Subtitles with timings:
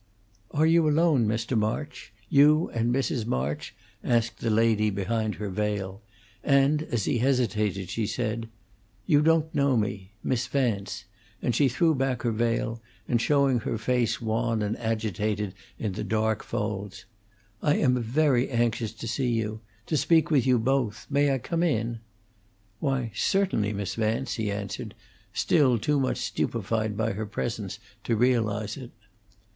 [0.49, 1.55] "Are you alone, Mr.
[1.55, 3.27] March you and Mrs.
[3.27, 6.01] March?" asked the lady, behind her veil;
[6.43, 8.49] and, as he hesitated, she said:
[9.05, 10.13] "You don't know me!
[10.23, 11.05] Miss Vance";
[11.39, 12.81] and she threw back her veil,
[13.17, 17.05] showing her face wan and agitated in the dark folds.
[17.61, 21.05] "I am very anxious to see you to speak with you both.
[21.11, 21.99] May I come in?"
[22.79, 24.95] "Why, certainly, Miss Vance," he answered,
[25.31, 28.89] still too much stupefied by her presence to realize it.